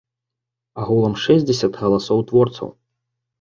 Агулам 0.83 1.15
шэсцьдзясят 1.25 1.73
галасоў 1.83 2.25
творцаў. 2.33 2.73